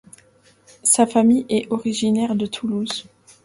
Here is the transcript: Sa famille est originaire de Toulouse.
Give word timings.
Sa 0.81 1.05
famille 1.05 1.45
est 1.49 1.71
originaire 1.71 2.33
de 2.35 2.47
Toulouse. 2.47 3.05